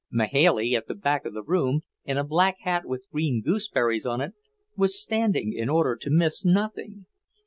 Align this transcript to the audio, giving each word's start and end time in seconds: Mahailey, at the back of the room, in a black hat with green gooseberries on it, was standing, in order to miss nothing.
Mahailey, 0.11 0.73
at 0.75 0.87
the 0.87 0.95
back 0.95 1.25
of 1.25 1.35
the 1.35 1.43
room, 1.43 1.81
in 2.05 2.17
a 2.17 2.23
black 2.23 2.55
hat 2.63 2.87
with 2.87 3.07
green 3.11 3.39
gooseberries 3.39 4.03
on 4.03 4.19
it, 4.19 4.33
was 4.75 4.99
standing, 4.99 5.53
in 5.53 5.69
order 5.69 5.95
to 5.95 6.09
miss 6.09 6.43
nothing. 6.43 7.05